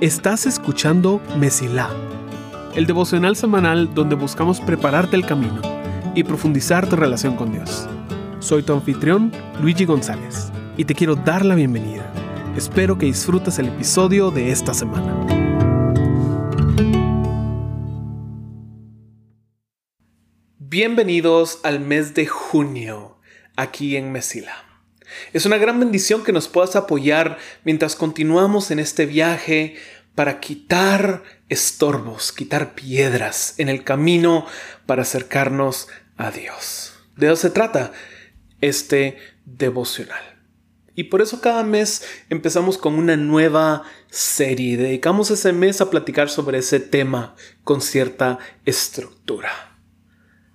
[0.00, 1.90] Estás escuchando Mesilá,
[2.74, 5.60] el devocional semanal donde buscamos prepararte el camino
[6.14, 7.88] y profundizar tu relación con Dios.
[8.38, 12.12] Soy tu anfitrión, Luigi González, y te quiero dar la bienvenida.
[12.56, 15.14] Espero que disfrutes el episodio de esta semana.
[20.58, 23.18] Bienvenidos al mes de junio,
[23.56, 24.65] aquí en Mesila.
[25.32, 29.76] Es una gran bendición que nos puedas apoyar mientras continuamos en este viaje
[30.14, 34.46] para quitar estorbos, quitar piedras en el camino
[34.86, 36.94] para acercarnos a Dios.
[37.16, 37.92] De eso se trata
[38.60, 40.36] este devocional.
[40.94, 44.78] Y por eso cada mes empezamos con una nueva serie.
[44.78, 49.76] Dedicamos ese mes a platicar sobre ese tema con cierta estructura.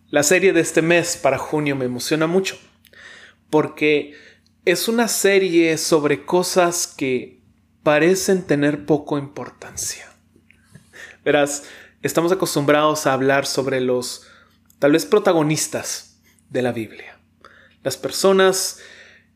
[0.09, 2.57] La serie de este mes para junio me emociona mucho
[3.51, 4.15] porque
[4.65, 7.41] es una serie sobre cosas que
[7.83, 10.11] parecen tener poco importancia.
[11.25, 11.63] Verás,
[12.03, 14.27] estamos acostumbrados a hablar sobre los
[14.77, 17.19] tal vez protagonistas de la Biblia.
[17.83, 18.79] Las personas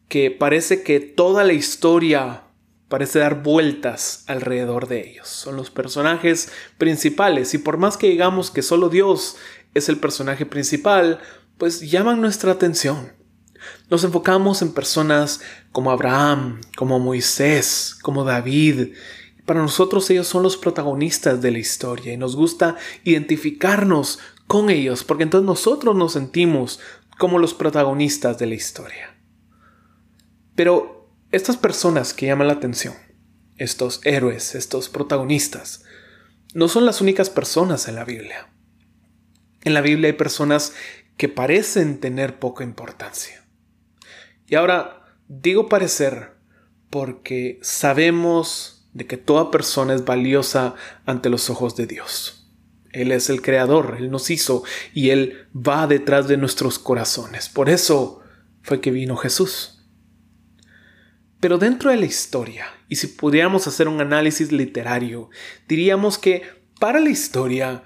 [0.07, 2.43] que parece que toda la historia
[2.87, 5.27] parece dar vueltas alrededor de ellos.
[5.27, 9.37] Son los personajes principales y por más que digamos que solo Dios
[9.73, 11.19] es el personaje principal,
[11.57, 13.24] pues llaman nuestra atención.
[13.89, 18.93] Nos enfocamos en personas como Abraham, como Moisés, como David.
[19.45, 25.03] Para nosotros ellos son los protagonistas de la historia y nos gusta identificarnos con ellos
[25.03, 26.79] porque entonces nosotros nos sentimos
[27.17, 29.15] como los protagonistas de la historia.
[30.55, 32.95] Pero estas personas que llaman la atención,
[33.57, 35.83] estos héroes, estos protagonistas,
[36.53, 38.47] no son las únicas personas en la Biblia.
[39.63, 40.73] En la Biblia hay personas
[41.17, 43.44] que parecen tener poca importancia.
[44.47, 46.31] Y ahora digo parecer
[46.89, 52.49] porque sabemos de que toda persona es valiosa ante los ojos de Dios.
[52.91, 57.49] Él es el creador, Él nos hizo y Él va detrás de nuestros corazones.
[57.49, 58.21] Por eso
[58.61, 59.85] fue que vino Jesús.
[61.41, 65.29] Pero dentro de la historia, y si pudiéramos hacer un análisis literario,
[65.67, 66.43] diríamos que
[66.79, 67.83] para la historia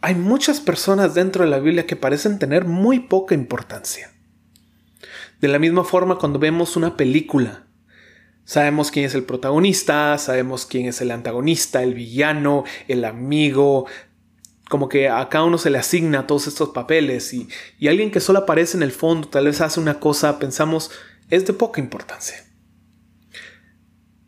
[0.00, 4.10] hay muchas personas dentro de la Biblia que parecen tener muy poca importancia.
[5.40, 7.66] De la misma forma cuando vemos una película,
[8.44, 13.86] sabemos quién es el protagonista, sabemos quién es el antagonista, el villano, el amigo,
[14.68, 17.48] como que a cada uno se le asigna todos estos papeles y,
[17.78, 20.90] y alguien que solo aparece en el fondo, tal vez hace una cosa, pensamos,
[21.30, 22.44] es de poca importancia.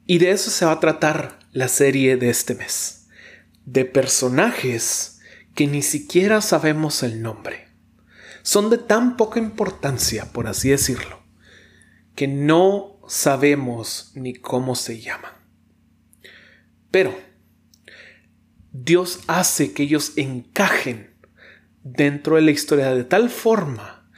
[0.07, 3.09] Y de eso se va a tratar la serie de este mes.
[3.67, 5.21] De personajes
[5.55, 7.72] que ni siquiera sabemos el nombre
[8.43, 11.23] son de tan poca importancia, por así decirlo,
[12.15, 15.33] que no sabemos ni cómo se llaman.
[16.91, 17.15] Pero
[18.73, 21.15] Dios hace que ellos encajen
[21.83, 24.09] dentro de la historia de tal forma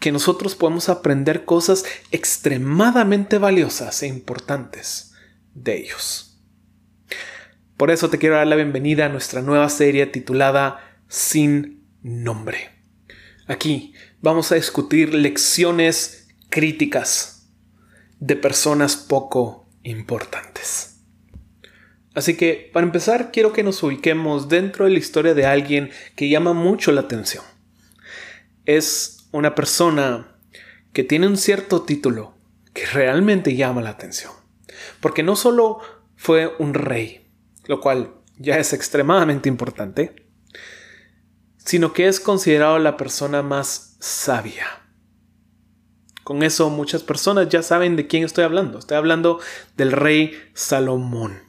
[0.00, 5.14] que nosotros podemos aprender cosas extremadamente valiosas e importantes
[5.54, 6.38] de ellos.
[7.76, 12.73] Por eso te quiero dar la bienvenida a nuestra nueva serie titulada Sin Nombre.
[13.46, 17.50] Aquí vamos a discutir lecciones críticas
[18.18, 21.00] de personas poco importantes.
[22.14, 26.28] Así que, para empezar, quiero que nos ubiquemos dentro de la historia de alguien que
[26.28, 27.44] llama mucho la atención.
[28.64, 30.38] Es una persona
[30.92, 32.34] que tiene un cierto título
[32.72, 34.32] que realmente llama la atención.
[35.00, 35.80] Porque no solo
[36.16, 37.26] fue un rey,
[37.66, 40.23] lo cual ya es extremadamente importante,
[41.64, 44.66] sino que es considerado la persona más sabia.
[46.22, 48.78] Con eso muchas personas ya saben de quién estoy hablando.
[48.78, 49.40] Estoy hablando
[49.76, 51.42] del rey Salomón,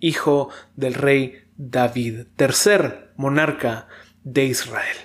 [0.00, 3.88] hijo del rey David, tercer monarca
[4.24, 4.96] de Israel.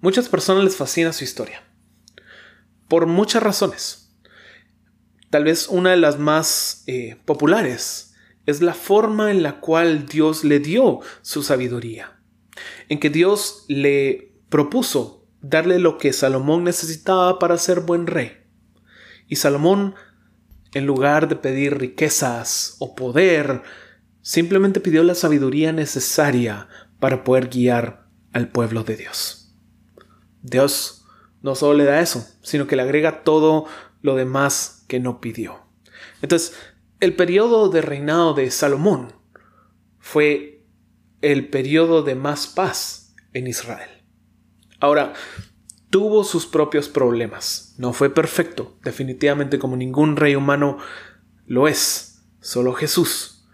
[0.00, 1.62] Muchas personas les fascina su historia,
[2.86, 4.16] por muchas razones.
[5.30, 8.14] Tal vez una de las más eh, populares
[8.46, 12.17] es la forma en la cual Dios le dio su sabiduría
[12.88, 18.32] en que Dios le propuso darle lo que Salomón necesitaba para ser buen rey.
[19.28, 19.94] Y Salomón,
[20.72, 23.62] en lugar de pedir riquezas o poder,
[24.22, 26.68] simplemente pidió la sabiduría necesaria
[26.98, 29.54] para poder guiar al pueblo de Dios.
[30.42, 31.04] Dios
[31.42, 33.66] no solo le da eso, sino que le agrega todo
[34.02, 35.60] lo demás que no pidió.
[36.22, 36.54] Entonces,
[37.00, 39.12] el periodo de reinado de Salomón
[39.98, 40.57] fue
[41.22, 43.90] el periodo de más paz en Israel.
[44.80, 45.14] Ahora,
[45.90, 47.74] tuvo sus propios problemas.
[47.78, 48.78] No fue perfecto.
[48.82, 50.78] Definitivamente como ningún rey humano
[51.46, 53.46] lo es, solo Jesús.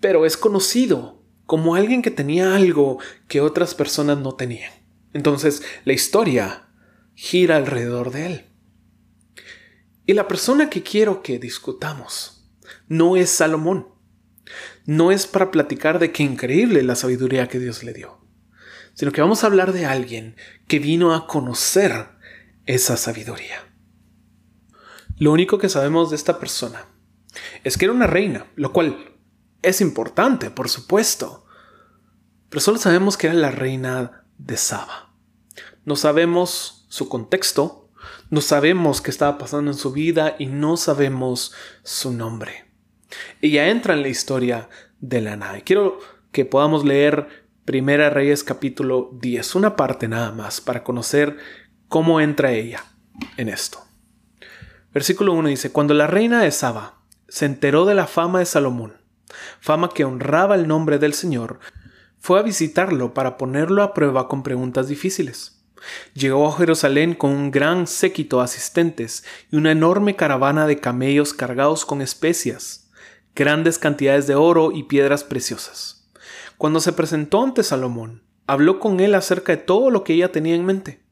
[0.00, 2.98] Pero es conocido como alguien que tenía algo
[3.28, 4.72] que otras personas no tenían.
[5.12, 6.68] Entonces la historia
[7.14, 8.46] gira alrededor de él.
[10.06, 12.48] Y la persona que quiero que discutamos
[12.88, 13.88] no es Salomón.
[14.86, 18.20] No es para platicar de qué increíble la sabiduría que Dios le dio,
[18.94, 20.36] sino que vamos a hablar de alguien
[20.68, 22.06] que vino a conocer
[22.66, 23.72] esa sabiduría.
[25.18, 26.86] Lo único que sabemos de esta persona
[27.64, 29.16] es que era una reina, lo cual
[29.62, 31.46] es importante, por supuesto,
[32.48, 35.12] pero solo sabemos que era la reina de Saba.
[35.84, 37.90] No sabemos su contexto,
[38.30, 41.52] no sabemos qué estaba pasando en su vida y no sabemos
[41.82, 42.65] su nombre.
[43.40, 44.68] Ella entra en la historia
[45.00, 45.62] de la nave.
[45.62, 45.98] Quiero
[46.32, 51.36] que podamos leer Primera Reyes capítulo 10, una parte nada más, para conocer
[51.88, 52.84] cómo entra ella
[53.36, 53.84] en esto.
[54.92, 58.96] Versículo 1 dice, Cuando la reina de Saba se enteró de la fama de Salomón,
[59.60, 61.58] fama que honraba el nombre del Señor,
[62.18, 65.64] fue a visitarlo para ponerlo a prueba con preguntas difíciles.
[66.14, 71.34] Llegó a Jerusalén con un gran séquito de asistentes y una enorme caravana de camellos
[71.34, 72.85] cargados con especias,
[73.36, 76.10] grandes cantidades de oro y piedras preciosas.
[76.56, 80.54] Cuando se presentó ante Salomón, habló con él acerca de todo lo que ella tenía
[80.54, 81.04] en mente.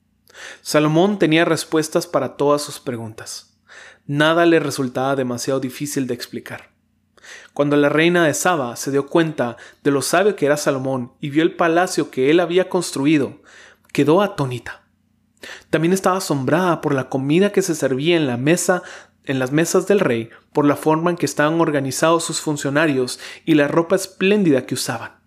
[0.62, 3.60] Salomón tenía respuestas para todas sus preguntas.
[4.06, 6.70] Nada le resultaba demasiado difícil de explicar.
[7.52, 11.30] Cuando la reina de Saba se dio cuenta de lo sabio que era Salomón y
[11.30, 13.42] vio el palacio que él había construido,
[13.92, 14.82] quedó atónita.
[15.70, 18.82] También estaba asombrada por la comida que se servía en la mesa
[19.24, 23.54] en las mesas del rey, por la forma en que estaban organizados sus funcionarios y
[23.54, 25.24] la ropa espléndida que usaban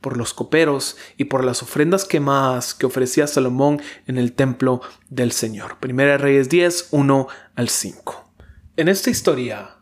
[0.00, 5.32] por los coperos y por las ofrendas quemadas que ofrecía Salomón en el templo del
[5.32, 5.78] Señor.
[5.78, 8.32] Primera Reyes 10, 1 al 5.
[8.76, 9.76] En esta historia,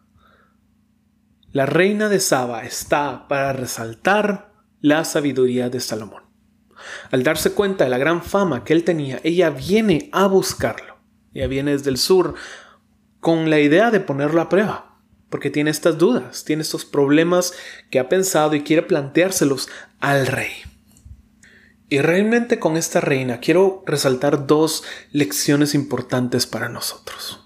[1.52, 6.22] la reina de Saba está para resaltar la sabiduría de Salomón.
[7.10, 10.96] Al darse cuenta de la gran fama que él tenía, ella viene a buscarlo.
[11.32, 12.34] Ella viene desde el sur
[13.24, 14.94] con la idea de ponerlo a prueba
[15.30, 17.54] porque tiene estas dudas, tiene estos problemas
[17.90, 19.68] que ha pensado y quiere planteárselos
[19.98, 20.52] al rey.
[21.88, 27.40] Y realmente con esta reina quiero resaltar dos lecciones importantes para nosotros.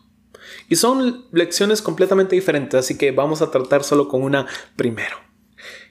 [0.68, 5.16] Y son lecciones completamente diferentes, así que vamos a tratar solo con una primero.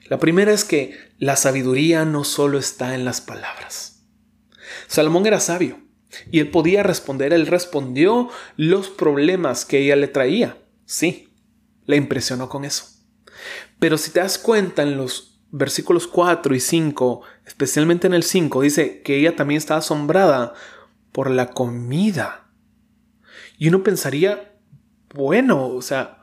[0.04, 4.04] La primera es que la sabiduría no solo está en las palabras.
[4.86, 5.87] Salomón era sabio
[6.30, 10.56] y él podía responder, él respondió los problemas que ella le traía.
[10.84, 11.28] Sí,
[11.86, 12.86] la impresionó con eso.
[13.78, 18.62] Pero si te das cuenta en los versículos 4 y 5, especialmente en el 5,
[18.62, 20.54] dice que ella también está asombrada
[21.12, 22.50] por la comida.
[23.58, 24.54] Y uno pensaría,
[25.14, 26.20] bueno, o sea,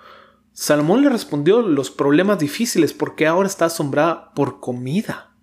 [0.54, 5.35] Salomón le respondió los problemas difíciles porque ahora está asombrada por comida.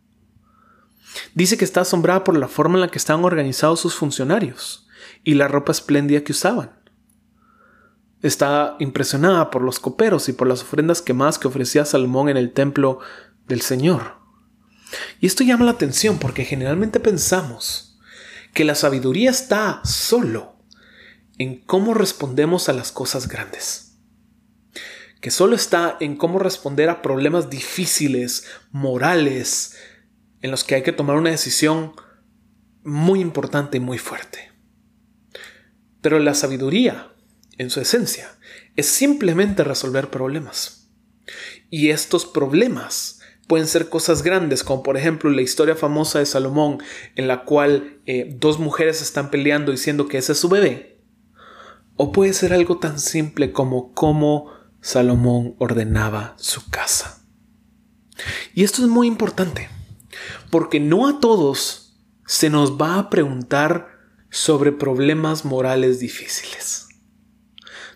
[1.35, 4.87] Dice que está asombrada por la forma en la que estaban organizados sus funcionarios
[5.25, 6.73] y la ropa espléndida que usaban.
[8.23, 12.53] Está impresionada por los coperos y por las ofrendas quemadas que ofrecía Salomón en el
[12.53, 13.01] templo
[13.49, 14.17] del Señor.
[15.21, 17.99] Y esto llama la atención porque generalmente pensamos
[18.55, 20.57] que la sabiduría está solo
[21.39, 23.97] en cómo respondemos a las cosas grandes.
[25.21, 29.77] Que solo está en cómo responder a problemas difíciles, morales,
[30.43, 31.95] en los que hay que tomar una decisión
[32.85, 34.51] muy importante y muy fuerte.
[36.01, 37.13] Pero la sabiduría
[37.59, 38.29] en su esencia,
[38.77, 40.91] es simplemente resolver problemas.
[41.71, 46.79] Y estos problemas pueden ser cosas grandes, como por ejemplo la historia famosa de Salomón,
[47.17, 51.01] en la cual eh, dos mujeres están peleando diciendo que ese es su bebé.
[51.97, 57.25] O puede ser algo tan simple como cómo Salomón ordenaba su casa.
[58.55, 59.69] Y esto es muy importante,
[60.53, 63.89] porque no a todos se nos va a preguntar
[64.29, 66.89] sobre problemas morales difíciles.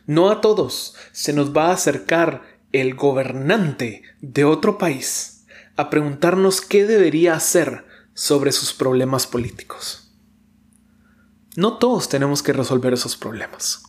[0.06, 5.44] No a todos se nos va a acercar el gobernante de otro país
[5.76, 7.84] a preguntarnos qué debería hacer
[8.14, 10.14] sobre sus problemas políticos.
[11.56, 13.82] No todos tenemos que resolver esos problemas,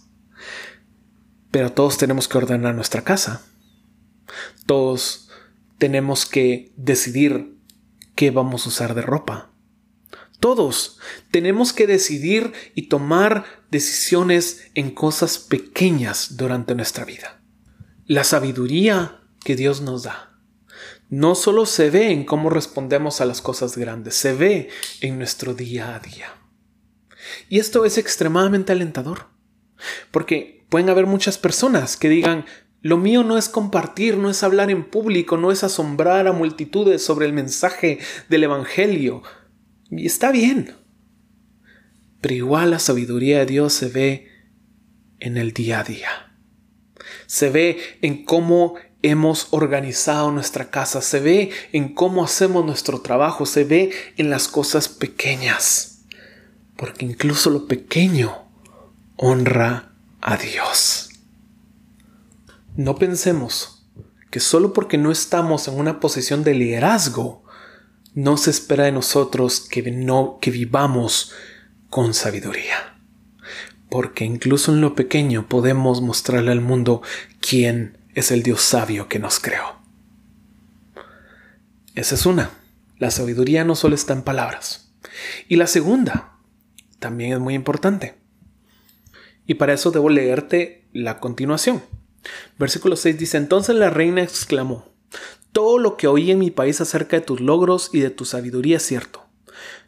[1.51, 3.45] pero todos tenemos que ordenar nuestra casa.
[4.65, 5.29] Todos
[5.77, 7.56] tenemos que decidir
[8.17, 9.53] qué vamos a usar de ropa.
[10.41, 10.99] Todos
[11.31, 17.41] tenemos que decidir y tomar decisiones en cosas pequeñas durante nuestra vida.
[18.05, 20.27] La sabiduría que Dios nos da
[21.09, 24.69] no solo se ve en cómo respondemos a las cosas grandes, se ve
[25.01, 26.27] en nuestro día a día.
[27.49, 29.27] Y esto es extremadamente alentador,
[30.11, 32.45] porque pueden haber muchas personas que digan,
[32.87, 37.03] Lo mío no es compartir, no es hablar en público, no es asombrar a multitudes
[37.03, 39.23] sobre el mensaje del Evangelio.
[39.91, 40.73] Y está bien.
[42.21, 44.29] Pero igual la sabiduría de Dios se ve
[45.19, 46.33] en el día a día.
[47.25, 53.45] Se ve en cómo hemos organizado nuestra casa, se ve en cómo hacemos nuestro trabajo,
[53.45, 56.05] se ve en las cosas pequeñas.
[56.77, 58.47] Porque incluso lo pequeño
[59.17, 59.91] honra
[60.21, 61.06] a Dios.
[62.77, 63.89] No pensemos
[64.29, 67.43] que solo porque no estamos en una posición de liderazgo,
[68.13, 71.33] no se espera de nosotros que, no, que vivamos
[71.89, 72.99] con sabiduría.
[73.89, 77.01] Porque incluso en lo pequeño podemos mostrarle al mundo
[77.39, 79.79] quién es el Dios sabio que nos creó.
[81.95, 82.51] Esa es una.
[82.99, 84.93] La sabiduría no solo está en palabras.
[85.47, 86.37] Y la segunda,
[86.99, 88.19] también es muy importante.
[89.47, 91.81] Y para eso debo leerte la continuación.
[92.57, 94.91] Versículo 6 dice, entonces la reina exclamó,
[95.51, 98.77] todo lo que oí en mi país acerca de tus logros y de tu sabiduría
[98.77, 99.25] es cierto.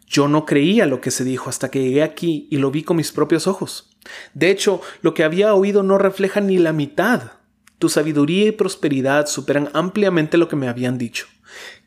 [0.08, 2.98] Yo no creía lo que se dijo hasta que llegué aquí y lo vi con
[2.98, 3.96] mis propios ojos.
[4.34, 7.34] De hecho, lo que había oído no refleja ni la mitad.
[7.78, 11.28] Tu sabiduría y prosperidad superan ampliamente lo que me habían dicho.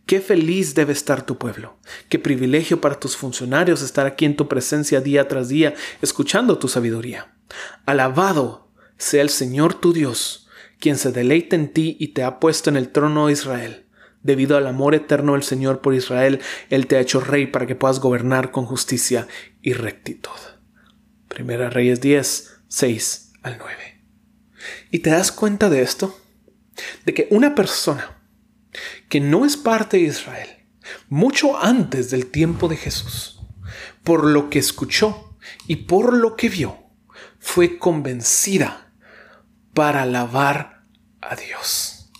[0.06, 1.78] Qué feliz debe estar tu pueblo.
[2.08, 6.68] Qué privilegio para tus funcionarios estar aquí en tu presencia día tras día, escuchando tu
[6.68, 7.34] sabiduría.
[7.86, 10.41] Alabado sea el Señor tu Dios,
[10.82, 13.86] quien se deleita en ti y te ha puesto en el trono de Israel.
[14.24, 17.76] Debido al amor eterno del Señor por Israel, Él te ha hecho rey para que
[17.76, 19.28] puedas gobernar con justicia
[19.62, 20.36] y rectitud.
[21.28, 23.76] Primera Reyes 10, 6 al 9.
[24.90, 26.18] ¿Y te das cuenta de esto?
[27.04, 28.20] De que una persona
[29.08, 30.48] que no es parte de Israel,
[31.08, 33.40] mucho antes del tiempo de Jesús,
[34.02, 35.36] por lo que escuchó
[35.68, 36.76] y por lo que vio,
[37.38, 38.81] fue convencida
[39.74, 40.84] para alabar
[41.20, 42.10] a Dios.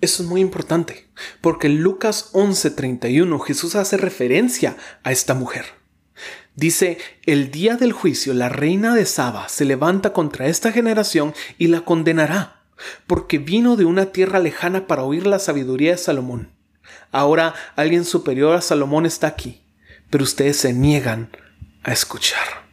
[0.00, 1.08] Eso es muy importante,
[1.40, 5.66] porque en Lucas 11:31 Jesús hace referencia a esta mujer.
[6.54, 11.68] Dice, el día del juicio la reina de Saba se levanta contra esta generación y
[11.68, 12.62] la condenará
[13.06, 16.50] porque vino de una tierra lejana para oír la sabiduría de Salomón.
[17.10, 19.62] Ahora alguien superior a Salomón está aquí,
[20.10, 21.30] pero ustedes se niegan
[21.82, 22.66] a escuchar.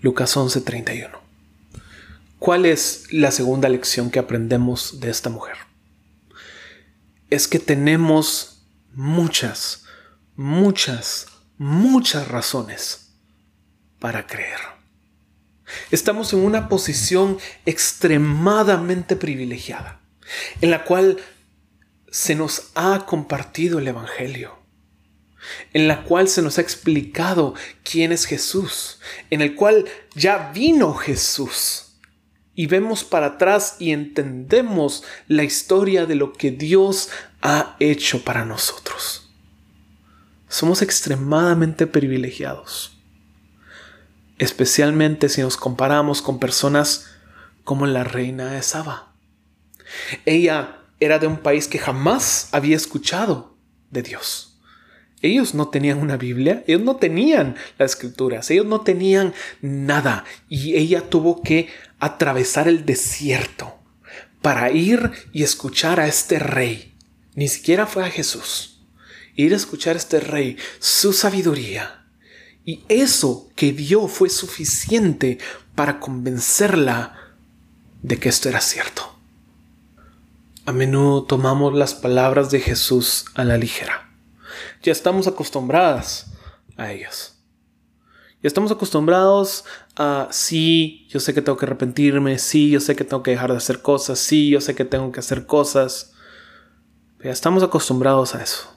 [0.00, 1.23] Lucas 11:31.
[2.44, 5.56] ¿Cuál es la segunda lección que aprendemos de esta mujer?
[7.30, 9.86] Es que tenemos muchas,
[10.36, 13.14] muchas, muchas razones
[13.98, 14.58] para creer.
[15.90, 20.02] Estamos en una posición extremadamente privilegiada,
[20.60, 21.16] en la cual
[22.10, 24.58] se nos ha compartido el Evangelio,
[25.72, 30.92] en la cual se nos ha explicado quién es Jesús, en el cual ya vino
[30.92, 31.84] Jesús.
[32.54, 37.10] Y vemos para atrás y entendemos la historia de lo que Dios
[37.42, 39.28] ha hecho para nosotros.
[40.48, 42.94] Somos extremadamente privilegiados
[44.38, 47.06] especialmente si nos comparamos con personas
[47.62, 49.12] como la reina de Saba.
[50.24, 53.56] Ella era de un país que jamás había escuchado
[53.90, 54.53] de Dios.
[55.24, 60.76] Ellos no tenían una Biblia, ellos no tenían las escrituras, ellos no tenían nada y
[60.76, 63.78] ella tuvo que atravesar el desierto
[64.42, 66.94] para ir y escuchar a este rey.
[67.34, 68.82] Ni siquiera fue a Jesús.
[69.34, 72.04] Ir a escuchar a este rey, su sabiduría
[72.66, 75.38] y eso que vio fue suficiente
[75.74, 77.34] para convencerla
[78.02, 79.18] de que esto era cierto.
[80.66, 84.03] A menudo tomamos las palabras de Jesús a la ligera.
[84.84, 86.30] Ya estamos acostumbradas
[86.76, 87.42] a ellas.
[88.42, 89.64] Ya estamos acostumbrados
[89.96, 93.50] a sí, yo sé que tengo que arrepentirme, sí, yo sé que tengo que dejar
[93.50, 96.12] de hacer cosas, sí, yo sé que tengo que hacer cosas.
[97.22, 98.74] ya estamos acostumbrados a eso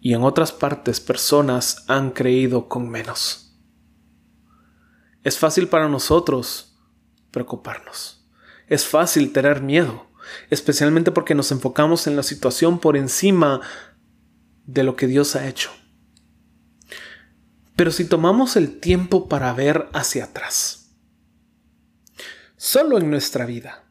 [0.00, 3.54] y en otras partes personas han creído con menos.
[5.22, 6.78] Es fácil para nosotros
[7.30, 8.26] preocuparnos.
[8.68, 10.06] Es fácil tener miedo,
[10.48, 13.60] especialmente porque nos enfocamos en la situación por encima
[14.66, 15.70] de lo que Dios ha hecho.
[17.76, 20.92] Pero si tomamos el tiempo para ver hacia atrás,
[22.56, 23.84] solo en nuestra vida,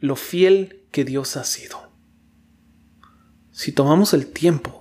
[0.00, 1.90] lo fiel que Dios ha sido.
[3.50, 4.78] Si tomamos el tiempo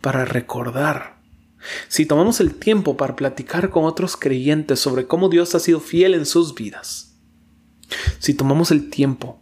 [0.00, 1.20] para recordar.
[1.88, 6.14] Si tomamos el tiempo para platicar con otros creyentes sobre cómo Dios ha sido fiel
[6.14, 7.18] en sus vidas.
[8.18, 9.39] Si tomamos el tiempo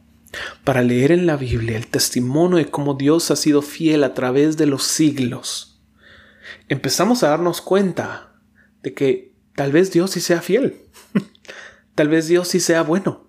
[0.64, 4.56] para leer en la Biblia el testimonio de cómo Dios ha sido fiel a través
[4.56, 5.80] de los siglos,
[6.68, 8.34] empezamos a darnos cuenta
[8.82, 10.82] de que tal vez Dios sí sea fiel.
[11.94, 13.28] tal vez Dios sí sea bueno.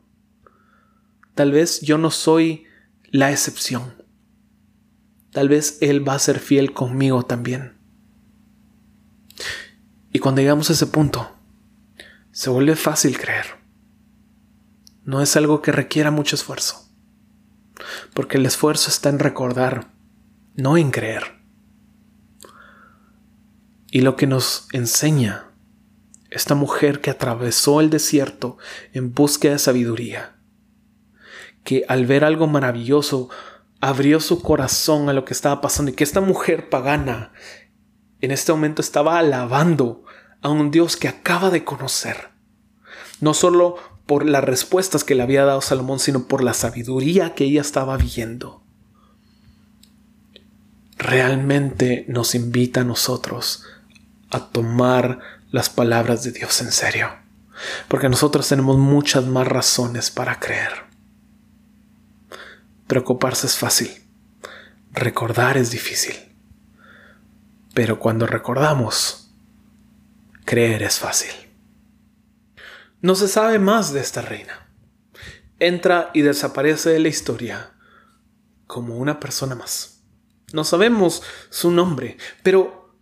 [1.36, 2.66] tal vez yo no soy
[3.12, 3.94] la excepción.
[5.32, 7.78] Tal vez Él va a ser fiel conmigo también.
[10.12, 11.36] Y cuando llegamos a ese punto,
[12.32, 13.46] se vuelve fácil creer.
[15.04, 16.89] No es algo que requiera mucho esfuerzo,
[18.14, 19.92] porque el esfuerzo está en recordar,
[20.56, 21.40] no en creer.
[23.92, 25.46] Y lo que nos enseña
[26.30, 28.58] esta mujer que atravesó el desierto
[28.94, 30.36] en búsqueda de sabiduría,
[31.64, 33.30] que al ver algo maravilloso
[33.82, 37.32] abrió su corazón a lo que estaba pasando y que esta mujer pagana
[38.22, 40.04] en este momento estaba alabando
[40.42, 42.30] a un Dios que acaba de conocer.
[43.22, 43.78] No solo
[44.10, 47.96] por las respuestas que le había dado Salomón, sino por la sabiduría que ella estaba
[47.96, 48.64] viendo.
[50.98, 53.66] Realmente nos invita a nosotros
[54.32, 55.20] a tomar
[55.52, 57.12] las palabras de Dios en serio.
[57.88, 60.72] Porque nosotros tenemos muchas más razones para creer.
[62.88, 63.92] Preocuparse es fácil.
[64.92, 66.16] Recordar es difícil.
[67.76, 69.30] Pero cuando recordamos,
[70.46, 71.49] creer es fácil.
[73.02, 74.68] No se sabe más de esta reina.
[75.60, 77.72] Entra y desaparece de la historia
[78.68, 80.04] como una persona más.
[80.52, 82.96] No sabemos su nombre, pero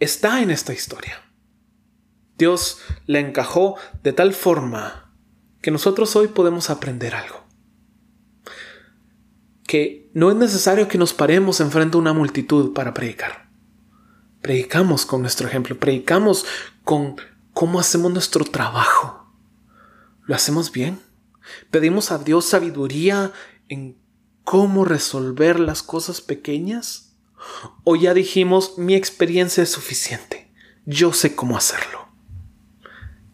[0.00, 1.22] está en esta historia.
[2.38, 5.14] Dios la encajó de tal forma
[5.62, 7.44] que nosotros hoy podemos aprender algo.
[9.66, 13.48] Que no es necesario que nos paremos enfrente a una multitud para predicar.
[14.42, 16.44] Predicamos con nuestro ejemplo, predicamos
[16.84, 17.16] con
[17.52, 19.25] cómo hacemos nuestro trabajo.
[20.26, 21.00] ¿Lo hacemos bien?
[21.70, 23.32] ¿Pedimos a Dios sabiduría
[23.68, 23.96] en
[24.44, 27.14] cómo resolver las cosas pequeñas?
[27.84, 30.50] ¿O ya dijimos mi experiencia es suficiente?
[30.84, 32.06] Yo sé cómo hacerlo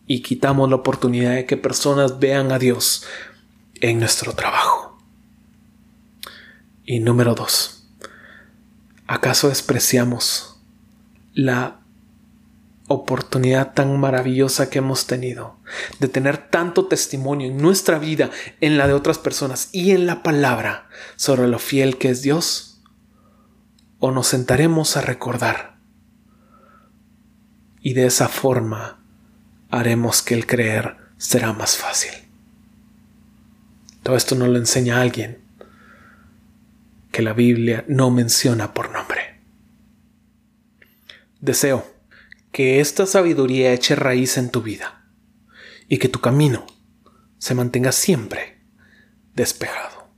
[0.06, 3.04] y quitamos la oportunidad de que personas vean a Dios
[3.80, 4.98] en nuestro trabajo.
[6.84, 7.88] Y número dos,
[9.06, 10.60] ¿acaso despreciamos
[11.32, 11.81] la
[12.92, 15.58] oportunidad tan maravillosa que hemos tenido
[15.98, 20.22] de tener tanto testimonio en nuestra vida, en la de otras personas y en la
[20.22, 22.80] palabra sobre lo fiel que es Dios?
[23.98, 25.76] ¿O nos sentaremos a recordar?
[27.80, 29.00] Y de esa forma
[29.70, 32.12] haremos que el creer será más fácil.
[34.02, 35.38] Todo esto no lo enseña alguien
[37.12, 39.40] que la Biblia no menciona por nombre.
[41.40, 41.91] Deseo
[42.52, 45.06] que esta sabiduría eche raíz en tu vida
[45.88, 46.66] y que tu camino
[47.38, 48.60] se mantenga siempre
[49.34, 50.10] despejado.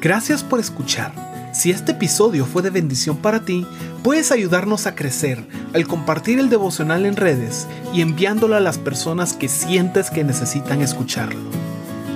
[0.00, 1.12] Gracias por escuchar.
[1.52, 3.66] Si este episodio fue de bendición para ti,
[4.04, 9.32] puedes ayudarnos a crecer al compartir el devocional en redes y enviándolo a las personas
[9.32, 11.40] que sientes que necesitan escucharlo.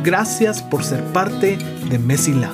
[0.05, 1.59] Gracias por ser parte
[1.91, 2.53] de Mesila.